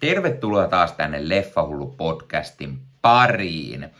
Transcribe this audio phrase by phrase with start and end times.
[0.00, 3.90] Tervetuloa taas tänne Leffahullu podcastin pariin.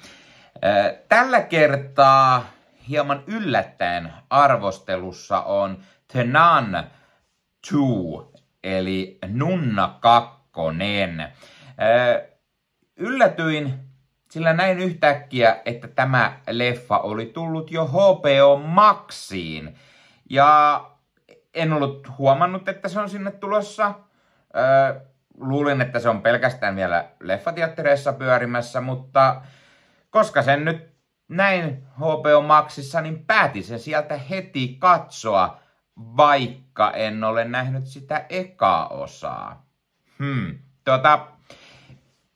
[1.09, 2.47] Tällä kertaa
[2.89, 5.79] hieman yllättäen arvostelussa on
[6.13, 6.77] The Nun
[7.71, 7.77] 2,
[8.65, 10.41] eli Nunna 2.
[12.97, 13.75] Yllätyin,
[14.31, 19.75] sillä näin yhtäkkiä, että tämä leffa oli tullut jo HBO Maxiin.
[20.31, 20.85] Ja
[21.55, 23.95] en ollut huomannut, että se on sinne tulossa
[25.41, 29.43] luulin, että se on pelkästään vielä leffateattereissa pyörimässä, mutta
[30.11, 30.91] koska sen nyt
[31.29, 35.61] näin HBO Maxissa, niin päätin sen sieltä heti katsoa,
[35.97, 39.67] vaikka en ole nähnyt sitä ekaa osaa.
[40.19, 40.59] Hmm.
[40.85, 41.27] Tuota,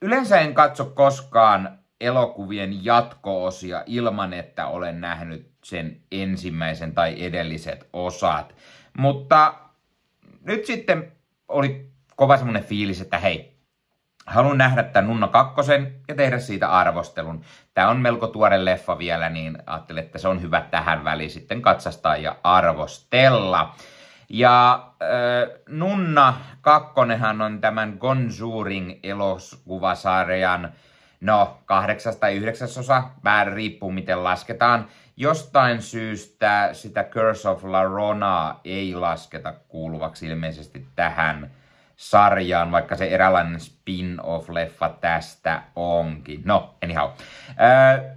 [0.03, 8.55] yleensä en katso koskaan elokuvien jatko-osia ilman, että olen nähnyt sen ensimmäisen tai edelliset osat.
[8.99, 9.55] Mutta
[10.41, 11.13] nyt sitten
[11.49, 13.55] oli kova semmonen fiilis, että hei,
[14.27, 17.41] haluan nähdä tämän Nunna kakkosen ja tehdä siitä arvostelun.
[17.75, 21.63] Tämä on melko tuore leffa vielä, niin ajattelin, että se on hyvä tähän väliin sitten
[21.63, 23.75] katsastaa ja arvostella.
[24.29, 30.73] Ja äh, Nunna kakkonenhan on tämän Gonjuring elokuvasarjan
[31.21, 34.87] no kahdeksas tai yhdeksäsosa, vähän riippuu miten lasketaan.
[35.17, 41.51] Jostain syystä sitä Curse of La Rona ei lasketa kuuluvaksi ilmeisesti tähän
[41.97, 46.43] sarjaan, vaikka se eräänlainen spin-off-leffa tästä onkin.
[46.45, 47.11] No, anyhow.
[47.61, 48.11] Öö,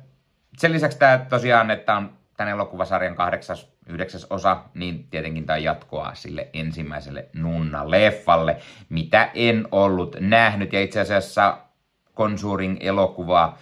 [0.57, 6.11] sen lisäksi tämä tosiaan, että on tämän elokuvasarjan kahdeksas, yhdeksäs osa, niin tietenkin tämä jatkoa
[6.13, 8.57] sille ensimmäiselle Nunna-leffalle,
[8.89, 10.73] mitä en ollut nähnyt.
[10.73, 11.57] Ja itse asiassa
[12.15, 13.57] Conjuring elokuva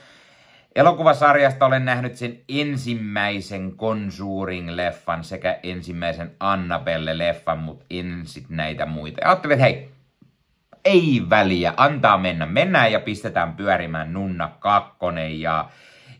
[0.75, 9.22] Elokuvasarjasta olen nähnyt sen ensimmäisen Conjuring-leffan sekä ensimmäisen Annabelle-leffan, mutta en sit näitä muita.
[9.22, 9.89] Ja ajattelin, että hei,
[10.86, 12.45] ei väliä, antaa mennä.
[12.45, 15.69] Mennään ja pistetään pyörimään Nunna kakkonen ja,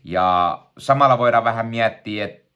[0.04, 2.46] ja samalla voidaan vähän miettiä, että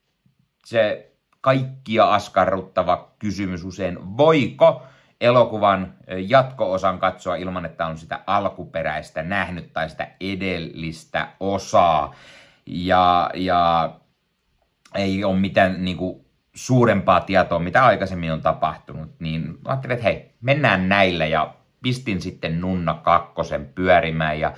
[0.65, 1.11] se
[1.41, 4.83] kaikkia askarruttava kysymys usein, voiko
[5.21, 5.93] elokuvan
[6.27, 12.15] jatko-osan katsoa ilman, että on sitä alkuperäistä nähnyt tai sitä edellistä osaa.
[12.65, 13.91] Ja, ja
[14.95, 20.31] ei ole mitään niin kuin, suurempaa tietoa, mitä aikaisemmin on tapahtunut, niin ajattelin, että hei,
[20.41, 24.53] mennään näillä ja pistin sitten Nunna kakkosen pyörimään ja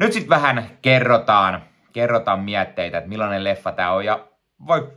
[0.00, 4.28] nyt sitten vähän kerrotaan, kerrotaan mietteitä, että millainen leffa tämä on ja
[4.66, 4.92] voi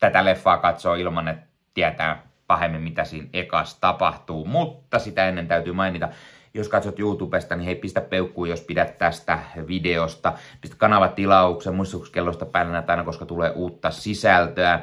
[0.00, 4.44] tätä leffaa katsoa ilman, että tietää pahemmin, mitä siinä ekas tapahtuu.
[4.44, 6.08] Mutta sitä ennen täytyy mainita,
[6.54, 10.32] jos katsot YouTubesta, niin hei, pistä peukkuun, jos pidät tästä videosta.
[10.60, 14.80] Pistä kanavatilauksen, muistutuskellosta päällä näitä aina, koska tulee uutta sisältöä.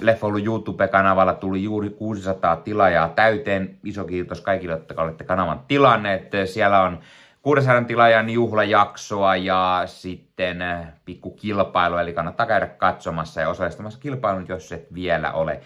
[0.00, 3.78] Leffoulu YouTube-kanavalla tuli juuri 600 tilaajaa täyteen.
[3.84, 6.30] Iso kiitos kaikille, jotka olette kanavan tilanneet.
[6.44, 6.98] Siellä on
[7.42, 10.64] 600 tilaajan juhlajaksoa ja sitten
[11.04, 15.60] pikku kilpailu, eli kannattaa käydä katsomassa ja osallistumassa kilpailuun, jos et vielä ole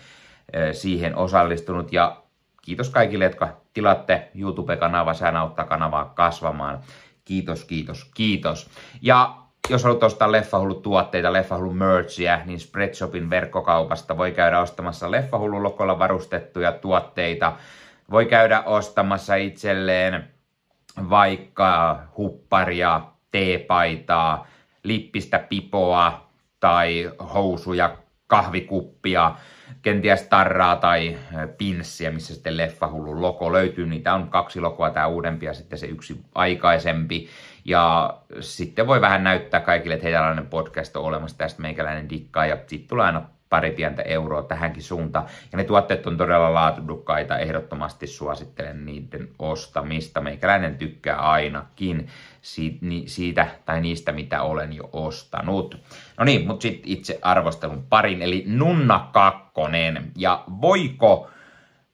[0.73, 1.93] siihen osallistunut.
[1.93, 2.23] Ja
[2.63, 6.79] kiitos kaikille, jotka tilatte YouTube-kanavaa, sehän auttaa kanavaa kasvamaan.
[7.25, 8.71] Kiitos, kiitos, kiitos.
[9.03, 9.37] Ja
[9.71, 15.99] jos haluat ostaa Leffahullu tuotteita, Leffahullu merchia, niin Spreadshopin verkkokaupasta voi käydä ostamassa Leffahullu lokolla
[15.99, 17.53] varustettuja tuotteita.
[18.11, 20.29] Voi käydä ostamassa itselleen
[21.11, 24.47] vaikka hupparia, teepaitaa,
[24.83, 26.29] lippistä pipoa
[26.61, 27.97] tai housuja,
[28.27, 29.35] kahvikuppia,
[29.83, 31.19] kenties tarraa tai
[31.59, 33.87] pinssiä, missä sitten Leffahullun logo löytyy.
[33.87, 37.29] Niitä on kaksi logoa, tämä uudempi ja sitten se yksi aikaisempi.
[37.65, 42.57] Ja sitten voi vähän näyttää kaikille, että tällainen podcast on olemassa, tästä meikäläinen dikkaa ja
[42.67, 45.27] sitten tulee aina pari pientä euroa tähänkin suuntaan.
[45.53, 50.21] Ja ne tuotteet on todella laatudukkaita, ehdottomasti suosittelen niiden ostamista.
[50.21, 52.09] Meikäläinen tykkää ainakin
[53.07, 55.81] siitä tai niistä, mitä olen jo ostanut.
[56.19, 60.13] No niin, mutta sitten itse arvostelun parin, eli Nunna kakkonen.
[60.17, 61.31] Ja voiko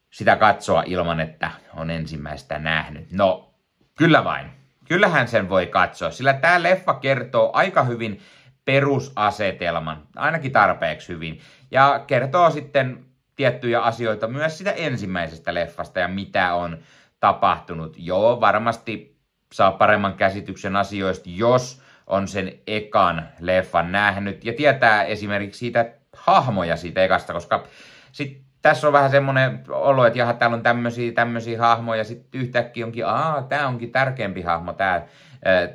[0.09, 3.11] sitä katsoa ilman, että on ensimmäistä nähnyt?
[3.11, 3.53] No,
[3.97, 4.49] kyllä vain.
[4.87, 8.21] Kyllähän sen voi katsoa, sillä tämä leffa kertoo aika hyvin
[8.65, 11.39] perusasetelman, ainakin tarpeeksi hyvin,
[11.71, 16.77] ja kertoo sitten tiettyjä asioita myös sitä ensimmäisestä leffasta ja mitä on
[17.19, 17.95] tapahtunut.
[17.97, 19.17] Joo, varmasti
[19.53, 26.75] saa paremman käsityksen asioista, jos on sen ekan leffan nähnyt ja tietää esimerkiksi siitä hahmoja
[26.75, 27.67] siitä ekasta, koska
[28.11, 32.85] sit tässä on vähän semmoinen olo, että jaha, täällä on tämmöisiä, tämmöisiä hahmoja, sitten yhtäkkiä
[32.85, 35.01] onkin, aa, tämä onkin tärkeämpi hahmo, tämä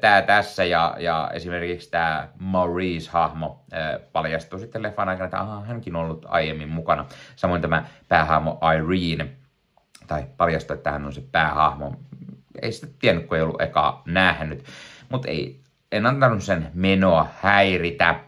[0.01, 3.65] tää tässä, ja, ja esimerkiksi tämä Maurice-hahmo
[4.13, 7.07] paljastuu sitten leffan aikana, että aha, hänkin on ollut aiemmin mukana.
[7.37, 9.31] Samoin tämä päähahmo Irene,
[10.07, 11.93] tai paljastuu, että hän on se päähahmo.
[12.63, 14.65] ei sitä tiennyt, kun ei ollut eka nähnyt.
[15.09, 15.61] Mutta ei,
[15.93, 18.21] en antanut sen menoa häiritä.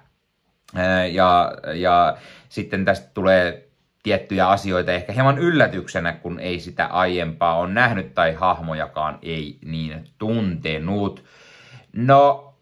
[1.13, 2.17] Ja, ja
[2.49, 3.72] sitten tästä tulee
[4.03, 10.05] tiettyjä asioita ehkä hieman yllätyksenä, kun ei sitä aiempaa on nähnyt tai hahmojakaan ei niin
[10.19, 11.25] tuntenut.
[11.93, 12.55] No,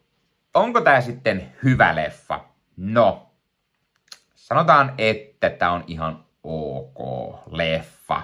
[0.55, 2.41] onko tämä sitten hyvä leffa?
[2.77, 3.27] No,
[4.35, 6.99] sanotaan, että tämä on ihan ok
[7.47, 8.23] leffa.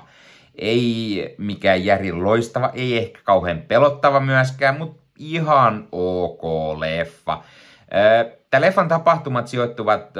[0.54, 6.42] Ei mikään järi loistava, ei ehkä kauhean pelottava myöskään, mutta ihan ok
[6.78, 7.42] leffa.
[8.50, 10.10] Tämä leffan tapahtumat sijoittuvat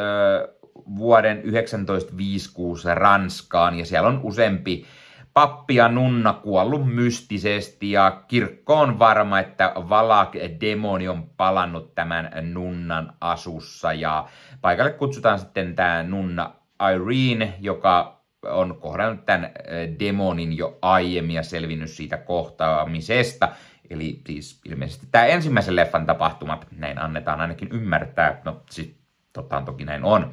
[0.97, 4.87] vuoden 1956 Ranskaan ja siellä on useampi
[5.35, 12.31] pappi ja nunna kuollut mystisesti ja kirkko on varma, että Valak demoni on palannut tämän
[12.53, 14.29] nunnan asussa ja
[14.61, 16.53] paikalle kutsutaan sitten tämä nunna
[16.95, 19.51] Irene, joka on kohdannut tämän
[19.99, 23.49] demonin jo aiemmin ja selvinnyt siitä kohtaamisesta.
[23.91, 29.06] Eli siis ilmeisesti tämä ensimmäisen leffan tapahtumat, näin annetaan ainakin ymmärtää, no siis
[29.37, 30.31] totta toki näin on.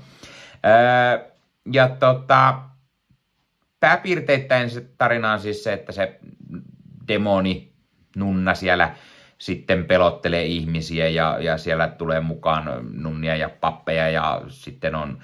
[0.65, 1.29] Öö,
[1.71, 2.59] ja tota,
[3.79, 6.19] pääpiirteittäin se tarina on siis se, että se
[7.07, 7.73] demoni
[8.15, 8.95] nunna siellä
[9.37, 15.19] sitten pelottelee ihmisiä ja, ja siellä tulee mukaan nunnia ja pappeja ja sitten on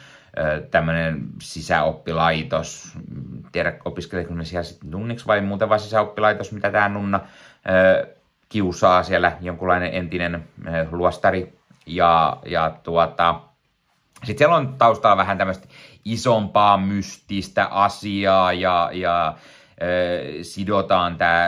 [0.72, 2.98] tämmöinen sisäoppilaitos.
[3.52, 7.20] Tiedä, opiskeleeko ne siellä sitten nunniksi vai muuten vai sisäoppilaitos, mitä tämä nunna
[7.70, 8.08] ö,
[8.50, 10.36] kiusaa siellä, jonkunlainen entinen
[10.68, 11.54] ö, luostari.
[11.86, 13.42] Ja, ja tuota,
[14.24, 15.68] sitten siellä on taustalla vähän tämmöistä
[16.06, 19.34] isompaa mystistä asiaa ja, ja
[19.82, 21.48] ö, sidotaan tämä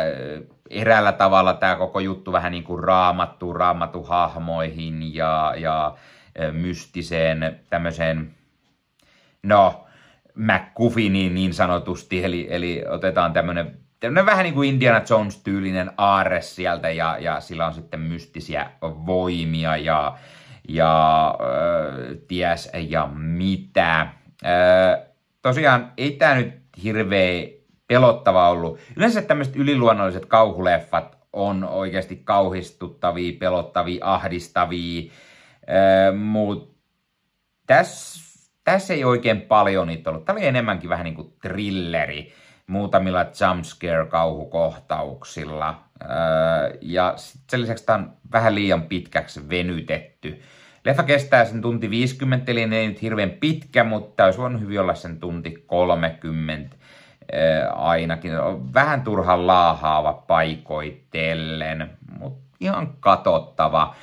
[0.70, 5.96] eräällä tavalla tämä koko juttu vähän niin kuin raamattu, raamattu hahmoihin ja, ja
[6.52, 8.36] mystiseen tämmöiseen,
[9.44, 9.86] no,
[10.36, 16.90] McGuffiniin niin sanotusti, eli, eli otetaan tämmöinen tämmöinen vähän niin kuin Indiana Jones-tyylinen aarre sieltä
[16.90, 20.18] ja, ja sillä on sitten mystisiä voimia ja,
[20.74, 24.02] ja äh, ties ja mitä.
[24.02, 24.10] Äh,
[25.42, 26.54] tosiaan ei tämä nyt
[26.84, 27.48] hirveä
[27.88, 28.80] pelottava ollut.
[28.98, 35.12] Yleensä tämmöiset yliluonnolliset kauhuleffat on oikeasti kauhistuttavia, pelottavia, ahdistavia,
[35.70, 36.76] äh, mutta
[37.68, 38.32] tässä
[38.64, 40.26] täs ei oikein paljon niitä ollut.
[40.26, 42.34] Tämä oli enemmänkin vähän niin kuin thrilleri
[42.68, 45.84] muutamilla jumpscare-kauhukohtauksilla.
[46.82, 50.42] Ja sen lisäksi tämä on vähän liian pitkäksi venytetty.
[50.86, 54.96] Leffa kestää sen tunti 50, eli ei nyt hirveän pitkä, mutta olisi voinut hyvin olla
[54.96, 56.76] sen tunti 30
[57.74, 58.32] ainakin.
[58.74, 61.90] Vähän turhan laahaava paikoitellen,
[62.20, 63.96] mutta ihan katottava.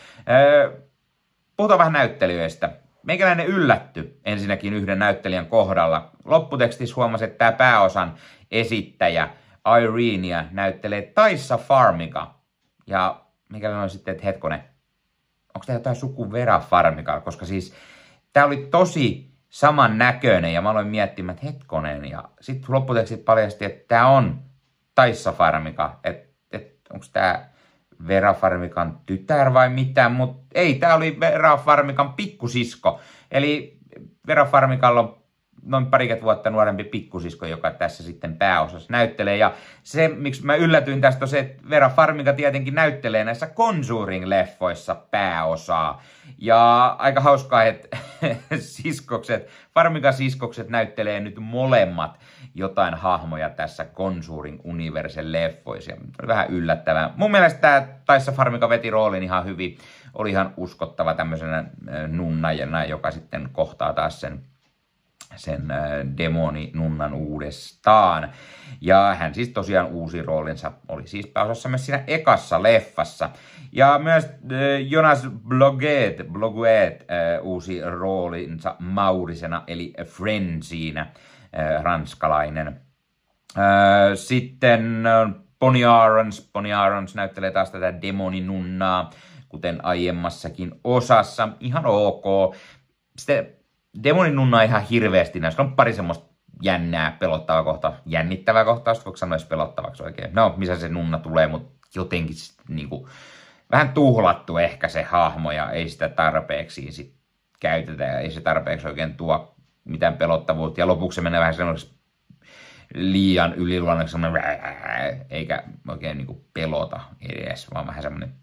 [1.57, 2.71] Puhutaan vähän näyttelijöistä.
[3.03, 6.11] Meikäläinen yllätty ensinnäkin yhden näyttelijän kohdalla.
[6.25, 8.15] Lopputekstissä huomasi, että tämä pääosan
[8.51, 9.29] esittäjä
[9.83, 12.35] Irenia näyttelee Taissa Farmika.
[12.87, 13.21] Ja
[13.53, 14.65] mikä on sitten, että hetkonen,
[15.59, 17.21] onko tämä jotain suku Vera Farmika?
[17.21, 17.75] Koska siis
[18.33, 22.05] tämä oli tosi saman näköinen ja mä aloin miettimään, että hetkonen.
[22.05, 24.43] Ja sitten lopputekstit paljasti, että tämä on
[24.95, 26.01] Taissa Farmika.
[26.05, 27.49] Että et, onko tämä
[28.09, 33.01] Vera Farmikan tytär vai mitä, mutta ei, tämä oli Vera Farmikan pikkusisko.
[33.31, 33.79] Eli
[34.27, 35.18] Vera Farmikalla on
[35.63, 39.37] noin parikymmentä vuotta nuorempi pikkusisko, joka tässä sitten pääosassa näyttelee.
[39.37, 39.53] Ja
[39.83, 46.03] se, miksi mä yllätyin tästä, on se, että Vera Farmiga tietenkin näyttelee näissä Conjuring-leffoissa pääosaa.
[46.39, 47.97] Ja aika hauskaa, että
[48.59, 52.19] siskokset, Farmiga siskokset näyttelee nyt molemmat
[52.55, 55.93] jotain hahmoja tässä Conjuring Universen leffoissa.
[56.27, 57.11] Vähän yllättävää.
[57.17, 59.79] Mun mielestä tämä Taissa Farmiga veti roolin ihan hyvin.
[60.15, 61.65] Oli ihan uskottava tämmöisenä
[62.07, 64.41] nunnajana, joka sitten kohtaa taas sen
[65.37, 65.79] sen äh,
[66.19, 68.33] demoni nunnan uudestaan.
[68.81, 73.31] Ja hän siis tosiaan uusi roolinsa, oli siis pääosassa myös siinä ekassa leffassa.
[73.73, 74.31] Ja myös äh,
[74.89, 81.07] Jonas Bloguet, Bloguet äh, uusi roolinsa Maurisena, eli Frenziinä,
[81.83, 82.81] ranskalainen.
[84.15, 85.05] Sitten
[85.59, 87.95] Bonnie Arons, Bonnie Arons näyttelee taas tätä
[88.45, 89.11] nunnaa,
[89.49, 91.49] kuten aiemmassakin osassa.
[91.61, 92.55] Ihan ok.
[93.19, 93.58] Sitten
[94.03, 95.63] Demonin nunna ihan hirveästi näissä.
[95.63, 96.29] On pari semmoista
[96.63, 100.35] jännää, pelottavaa kohta, jännittävää kohtausta, voiko sanoa pelottavaksi oikein.
[100.35, 102.37] No, missä se nunna tulee, mutta jotenkin
[102.69, 103.09] niin kuin,
[103.73, 107.15] vähän tuhlattu ehkä se hahmo ja ei sitä tarpeeksi sit
[107.61, 109.55] käytetä ja ei se tarpeeksi oikein tuo
[109.85, 110.81] mitään pelottavuutta.
[110.81, 111.99] Ja lopuksi se menee vähän semmoiseksi
[112.95, 114.17] liian yliluonnoksi,
[115.31, 118.35] eikä oikein niin kuin pelota edes, vaan vähän semmoinen,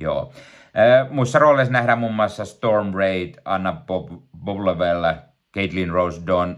[0.00, 0.32] joo.
[1.10, 4.08] Muissa rooleissa nähdään muun muassa Storm Raid, Anna Bob,
[4.44, 5.14] Boblevel,
[5.54, 6.56] Caitlin Rose Don,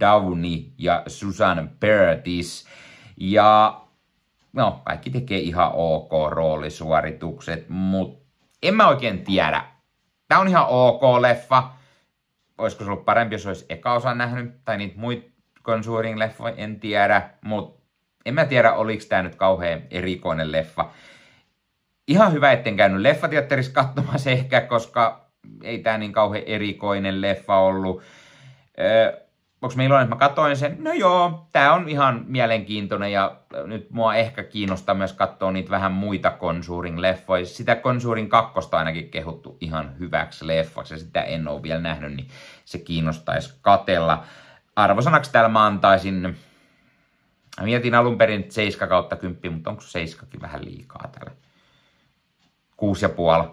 [0.00, 2.66] Downey ja Susan Pertis.
[3.16, 3.80] Ja
[4.52, 8.26] no, kaikki tekee ihan ok roolisuoritukset, mutta
[8.62, 9.64] en mä oikein tiedä.
[10.28, 11.70] Tää on ihan ok leffa.
[12.58, 15.30] Olisiko se ollut parempi, jos olisi eka osa nähnyt, tai niitä muita
[15.62, 17.82] Conjuring leffoja, en tiedä, mutta
[18.26, 20.90] en mä tiedä, oliko tämä nyt kauhean erikoinen leffa.
[22.08, 25.26] Ihan hyvä, etten käynyt leffateatterissa katsomassa ehkä, koska
[25.62, 28.02] ei tämä niin kauhean erikoinen leffa ollut.
[28.80, 29.26] Öö,
[29.62, 30.76] onko me iloinen, että mä katoin sen?
[30.80, 33.36] No joo, tämä on ihan mielenkiintoinen ja
[33.66, 37.46] nyt mua ehkä kiinnostaa myös katsoa niitä vähän muita Conjuring-leffoja.
[37.46, 42.28] Sitä Conjuring 2 ainakin kehuttu ihan hyväksi leffaksi ja sitä en ole vielä nähnyt, niin
[42.64, 44.24] se kiinnostaisi katella.
[44.76, 46.14] Arvosanaksi täällä mä antaisin,
[47.60, 51.45] mä mietin alun perin 7 kautta 10, mutta onko 7 vähän liikaa täällä?
[52.82, 53.50] 6,5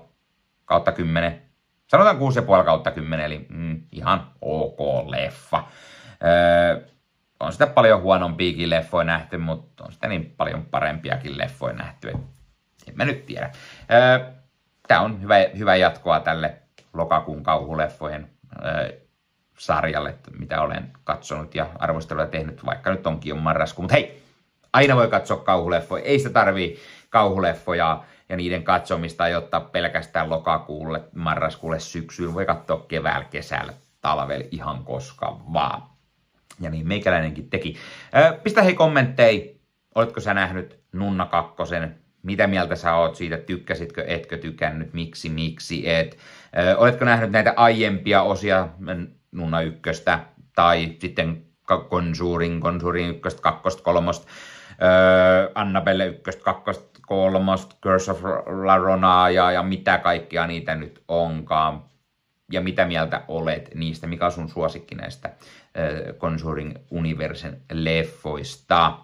[0.65, 1.42] kautta 10.
[1.88, 5.63] Sanotaan 6,5 kautta 10, eli mm, ihan ok leffa.
[6.24, 6.88] Öö,
[7.39, 12.22] on sitä paljon huonompiakin leffoja nähty, mutta on sitä niin paljon parempiakin leffoja nähty, että
[12.88, 13.51] en mä nyt tiedä.
[13.92, 14.34] Öö,
[14.88, 16.56] Tämä on hyvä, hyvä jatkoa tälle
[16.94, 18.30] lokakuun kauhuleffojen
[18.65, 19.00] öö,
[19.58, 23.82] sarjalle, mitä olen katsonut ja arvosteluja tehnyt, vaikka nyt onkin jo marrasku.
[23.82, 24.24] Mutta hei,
[24.74, 26.03] aina voi katsoa kauhuleffoja.
[26.03, 32.34] Ei sitä tarvii kauhuleffoja ja niiden katsomista ei ottaa pelkästään lokakuulle, marraskuulle, syksyyn.
[32.34, 35.84] Voi katsoa keväällä, kesällä, talvella, ihan koska vaan.
[36.60, 37.75] Ja niin meikäläinenkin teki.
[38.44, 39.53] Pistä hei kommentteja,
[39.96, 45.89] oletko sä nähnyt Nunna kakkosen, mitä mieltä sä oot siitä, tykkäsitkö, etkö tykännyt, miksi, miksi
[45.89, 46.18] et.
[46.77, 48.70] Oletko nähnyt näitä aiempia osia
[49.32, 50.20] Nunna ykköstä
[50.56, 51.46] tai sitten
[51.89, 54.27] Conjuring, Conjuring ykköstä, kakkosta, kolmosta,
[55.56, 61.83] Annabelle ykköstä, kakkosta, kolmosta, Curse of La Rona ja, ja mitä kaikkea niitä nyt onkaan.
[62.51, 68.98] Ja mitä mieltä olet niistä, mikä on sun suosikki näistä äh, Conjuring Universen leffoista.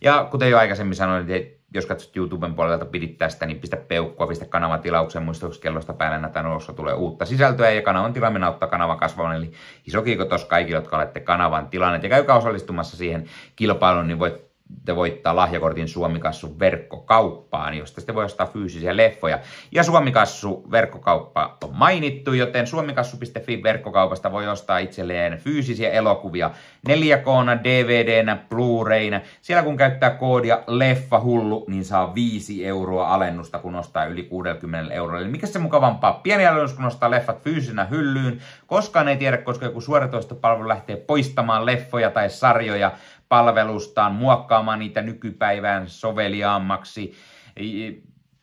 [0.00, 4.26] Ja kuten jo aikaisemmin sanoin, että jos katsot YouTuben puolelta pidit tästä, niin pistä peukkua,
[4.26, 6.44] pistä kanavan tilaukseen, muistuksi kellosta päällä näitä
[6.76, 9.52] tulee uutta sisältöä ja kanavan tilaaminen auttaa kanavan kasvavan, eli
[9.86, 12.02] iso kiitos kaikille, jotka olette kanavan tilanneet.
[12.02, 13.24] Ja käykää osallistumassa siihen
[13.56, 14.51] kilpailuun, niin voit
[14.84, 19.38] te voittaa lahjakortin Suomikassu verkkokauppaan, josta sitten voi ostaa fyysisiä leffoja.
[19.72, 26.50] Ja Suomikassu verkkokauppa on mainittu, joten suomikassu.fi verkkokaupasta voi ostaa itselleen fyysisiä elokuvia
[26.88, 29.20] 4K, DVDnä, Blu-rayna.
[29.42, 35.18] Siellä kun käyttää koodia LEFFAHULLU, niin saa 5 euroa alennusta, kun ostaa yli 60 euroa.
[35.18, 36.12] Eli mikä se mukavampaa?
[36.12, 38.40] Pieni alennus, kun ostaa leffat fyysisenä hyllyyn.
[38.66, 42.92] Koskaan ei tiedä, koska joku suoratoistopalvelu lähtee poistamaan leffoja tai sarjoja
[43.32, 47.14] palvelustaan, muokkaamaan niitä nykypäivään soveliaammaksi.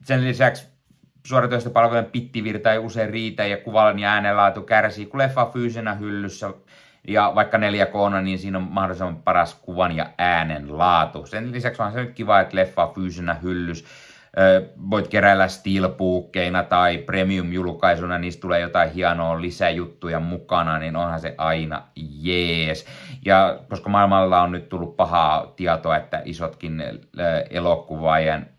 [0.03, 0.67] Sen lisäksi
[1.27, 6.53] suoratoistopalvelujen pittivirta ei usein riitä ja kuvan ja äänenlaatu kärsii, kun leffa on fyysisenä hyllyssä
[7.07, 11.25] ja vaikka 4K, niin siinä on mahdollisimman paras kuvan ja äänen laatu.
[11.25, 13.85] Sen lisäksi on se nyt kiva, että leffa on fyysisenä hyllys
[14.91, 21.81] voit keräillä steelbookkeina tai premium-julkaisuna, niistä tulee jotain hienoa lisäjuttuja mukana, niin onhan se aina
[21.95, 22.85] jees.
[23.25, 26.83] Ja koska maailmalla on nyt tullut pahaa tietoa, että isotkin
[27.49, 28.49] elokuvaajien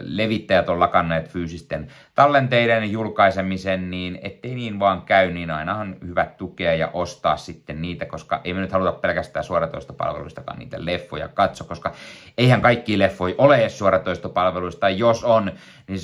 [0.00, 6.24] levittäjät on lakanneet fyysisten tallenteiden julkaisemisen, niin ettei niin vaan käy, niin aina on hyvä
[6.24, 11.64] tukea ja ostaa sitten niitä, koska ei me nyt haluta pelkästään suoratoistopalveluistakaan niitä leffoja katso,
[11.64, 11.92] koska
[12.38, 15.52] eihän kaikki leffoja ole edes suoratoistopalveluista, jos on,
[15.88, 16.00] niin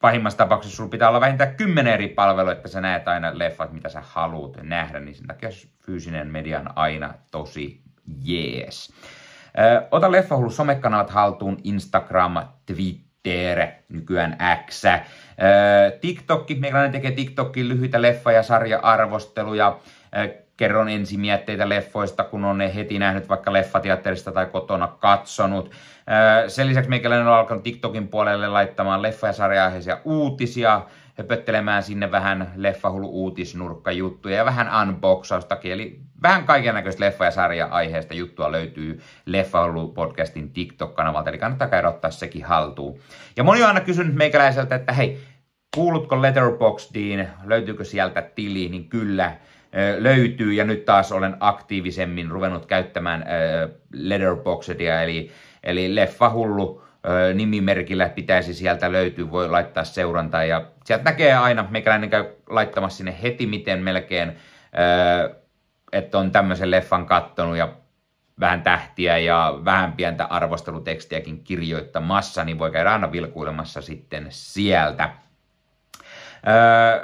[0.00, 3.88] pahimmassa tapauksessa sulla pitää olla vähintään kymmenen eri palvelua, että sä näet aina leffat, mitä
[3.88, 5.48] sä haluat nähdä, niin sen takia
[5.86, 7.80] fyysinen media on aina tosi
[8.24, 8.92] jees.
[9.90, 12.36] Ota Leffahullu somekanavat haltuun, Instagram,
[12.66, 14.36] Twitter, nykyään
[14.66, 14.82] X.
[16.00, 19.78] TikTokki, meikäläinen tekee TikTokin lyhyitä leffa- ja sarja-arvosteluja.
[20.56, 25.70] Kerron ensimietteitä leffoista, kun on ne heti nähnyt vaikka leffateatterista tai kotona katsonut.
[26.48, 29.72] Sen lisäksi meikäläinen on alkanut TikTokin puolelle laittamaan leffa- ja sarja
[30.04, 30.82] uutisia
[31.18, 35.72] höpöttelemään sinne vähän leffahullu uutisnurkkajuttuja ja vähän unboxaustakin.
[35.72, 41.88] Eli vähän kaiken näköistä leffa- ja sarja-aiheesta juttua löytyy Leffahullu podcastin TikTok-kanavalta, eli kannattaa käydä
[41.88, 42.98] ottaa sekin haltuun.
[43.36, 45.18] Ja moni on aina kysynyt meikäläiseltä, että hei,
[45.74, 49.36] kuulutko Letterboxdiin, löytyykö sieltä tili, niin kyllä
[49.98, 53.24] löytyy ja nyt taas olen aktiivisemmin ruvennut käyttämään
[53.92, 55.30] Letterboxdia, eli,
[55.62, 56.85] eli Leffahullu
[57.34, 63.18] nimimerkillä pitäisi sieltä löytyä, voi laittaa seurantaa ja sieltä näkee aina, meikäläinen käy laittamassa sinne
[63.22, 64.32] heti miten melkein,
[65.92, 67.68] että on tämmöisen leffan kattonut ja
[68.40, 75.10] vähän tähtiä ja vähän pientä arvostelutekstiäkin kirjoittamassa, niin voi käydä aina vilkuilemassa sitten sieltä.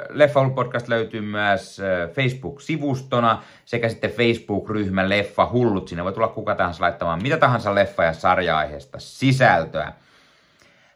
[0.09, 1.81] Leffa Podcast löytyy myös
[2.13, 5.87] Facebook-sivustona sekä sitten Facebook-ryhmä Leffa Hullut.
[5.87, 9.93] Sinne voi tulla kuka tahansa laittamaan mitä tahansa leffa- ja sarja-aiheesta sisältöä.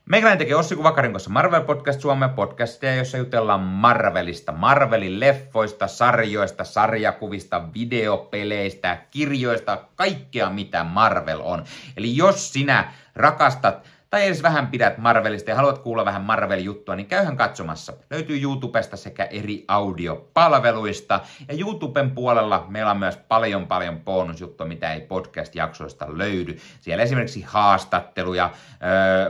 [0.06, 6.64] Meikäläinen tekee Ossi Kuvakarin kanssa Marvel Podcast Suomen podcastia, jossa jutellaan Marvelista, Marvelin leffoista, sarjoista,
[6.64, 11.64] sarjakuvista, videopeleistä, kirjoista, kaikkea mitä Marvel on.
[11.98, 17.08] Eli jos sinä rakastat tai edes vähän pidät Marvelista ja haluat kuulla vähän Marvel-juttua, niin
[17.08, 17.94] käyhän katsomassa.
[18.10, 21.22] Löytyy YouTubesta sekä eri audiopalveluista.
[21.48, 26.58] Ja YouTuben puolella meillä on myös paljon paljon bonusjuttuja, mitä ei podcast-jaksoista löydy.
[26.82, 28.50] Siellä esimerkiksi haastatteluja,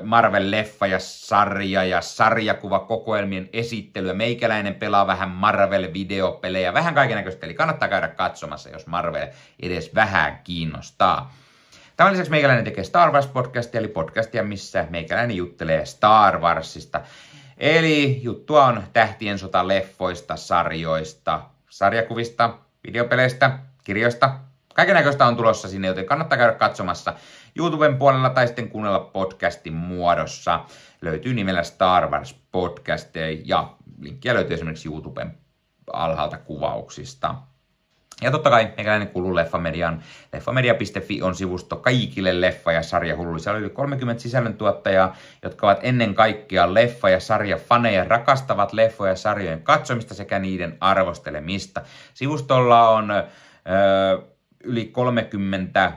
[0.03, 4.13] Marvel-leffa ja sarja ja sarjakuva kokoelmien esittelyä.
[4.13, 7.45] Meikäläinen pelaa vähän Marvel-videopelejä, vähän kaikenlaista.
[7.45, 9.27] Eli kannattaa käydä katsomassa, jos Marvel
[9.59, 11.33] edes vähän kiinnostaa.
[11.97, 17.01] Tämän lisäksi meikäläinen tekee Star Wars-podcastia, eli podcastia, missä meikäläinen juttelee Star Warsista.
[17.57, 24.39] Eli juttua on tähtien sota leffoista, sarjoista, sarjakuvista, videopeleistä, kirjoista.
[24.75, 27.13] Kaiken näköistä on tulossa sinne, joten kannattaa käydä katsomassa
[27.55, 30.65] YouTuben puolella tai sitten kuunnella podcastin muodossa.
[31.01, 35.37] Löytyy nimellä Star Wars Podcast ja linkkiä löytyy esimerkiksi YouTuben
[35.93, 37.35] alhaalta kuvauksista.
[38.21, 40.03] Ja totta kai meikäläinen kuuluu Leffamedian.
[40.33, 43.39] Leffamedia.fi on sivusto kaikille leffa- ja sarjahulluille.
[43.39, 49.15] Siellä on yli 30 sisällöntuottajaa, jotka ovat ennen kaikkea leffa- ja sarjafaneja, rakastavat leffoja ja
[49.15, 51.81] sarjojen katsomista sekä niiden arvostelemista.
[52.13, 53.23] Sivustolla on ö,
[54.63, 55.91] yli 30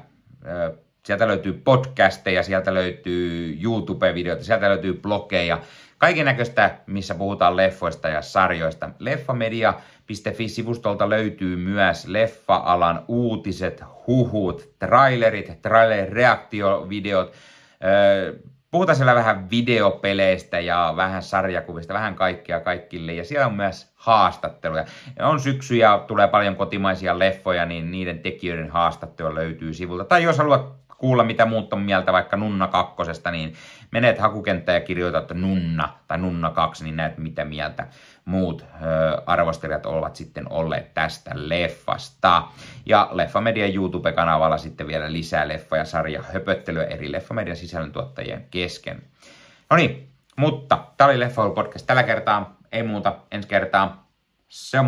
[0.46, 5.60] ö, Sieltä löytyy podcasteja, sieltä löytyy YouTube-videoita, sieltä löytyy blogeja,
[5.98, 8.90] kaiken näköistä, missä puhutaan leffoista ja sarjoista.
[10.10, 17.32] Leffamedia.fi-sivustolta löytyy myös leffa-alan uutiset, huhut, trailerit, trailer-reaktiovideot.
[18.70, 23.12] Puhutaan siellä vähän videopeleistä ja vähän sarjakuvista, vähän kaikkea kaikille.
[23.12, 24.84] Ja siellä on myös haastatteluja.
[25.20, 30.04] On syksy ja tulee paljon kotimaisia leffoja, niin niiden tekijöiden haastattelu löytyy sivulta.
[30.04, 33.54] Tai jos haluat kuulla, mitä muut on mieltä vaikka Nunna kakkosesta, niin
[33.90, 37.86] menet hakukenttään ja kirjoitat Nunna tai Nunna 2, niin näet mitä mieltä
[38.24, 42.42] muut ö, arvostelijat ovat sitten olleet tästä leffasta.
[42.86, 49.02] Ja Leffamedian YouTube-kanavalla sitten vielä lisää leffa- ja sarja höpöttelyä eri Leffamedian sisällöntuottajien kesken.
[49.70, 52.56] No niin, mutta tämä oli Leffa podcast tällä kertaa.
[52.72, 54.10] Ei muuta, ensi kertaa.
[54.48, 54.78] Se!